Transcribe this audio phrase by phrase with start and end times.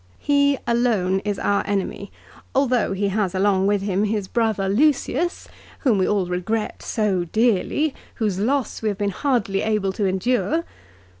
[0.17, 2.11] He alone is our enemy,
[2.55, 5.47] although he has along with him his brother Lucius,
[5.81, 10.63] whom we all regret so dearly, whose loss we have hardly been able to endure